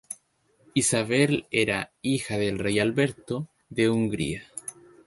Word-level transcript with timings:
Isabel 0.73 1.45
era 1.51 1.91
hija 2.01 2.39
del 2.39 2.57
rey 2.57 2.79
Alberto 2.79 3.49
de 3.69 3.87
Hungría. 3.91 4.51